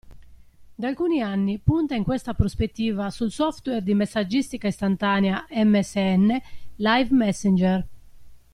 Da 0.73 0.87
alcuni 0.87 1.21
anni 1.21 1.59
punta 1.59 1.93
in 1.93 2.03
questa 2.03 2.33
prospettiva 2.33 3.11
sul 3.11 3.31
software 3.31 3.83
di 3.83 3.93
messaggistica 3.93 4.65
istantanea 4.65 5.45
MSN 5.53 6.27
Live 6.77 7.09
Messenger. 7.13 7.87